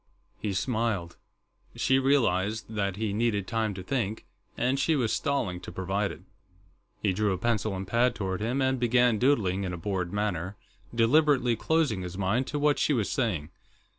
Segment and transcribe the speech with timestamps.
[0.39, 1.17] He smiled;
[1.75, 4.25] she realized that he needed time to think,
[4.57, 6.21] and she was stalling to provide it.
[7.03, 10.57] He drew a pencil and pad toward him and began doodling in a bored manner,
[10.95, 13.51] deliberately closing his mind to what she was saying.